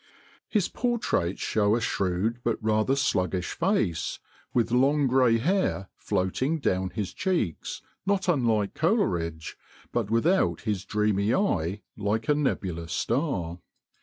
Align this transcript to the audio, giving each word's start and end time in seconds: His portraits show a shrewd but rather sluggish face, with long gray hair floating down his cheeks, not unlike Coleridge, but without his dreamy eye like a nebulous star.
His 0.49 0.67
portraits 0.67 1.43
show 1.43 1.75
a 1.75 1.79
shrewd 1.79 2.39
but 2.43 2.57
rather 2.59 2.95
sluggish 2.95 3.51
face, 3.53 4.17
with 4.51 4.71
long 4.71 5.05
gray 5.05 5.37
hair 5.37 5.89
floating 5.95 6.57
down 6.57 6.89
his 6.89 7.13
cheeks, 7.13 7.83
not 8.03 8.27
unlike 8.27 8.73
Coleridge, 8.73 9.59
but 9.91 10.09
without 10.09 10.61
his 10.61 10.85
dreamy 10.85 11.35
eye 11.35 11.83
like 11.95 12.27
a 12.27 12.33
nebulous 12.33 12.93
star. 12.93 13.59